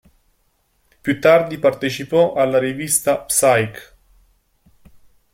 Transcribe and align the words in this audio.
Più 1.01 1.21
tardi, 1.21 1.59
partecipò 1.59 2.33
alla 2.33 2.57
rivista 2.57 3.19
"Psyché. 3.19 3.81